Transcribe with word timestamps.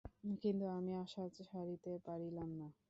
কিন্তু, 0.35 0.65
আমি 0.69 0.91
আশা 1.03 1.23
ছাড়িতে 1.39 1.91
পারিলাম 2.05 2.49
না। 2.59 2.67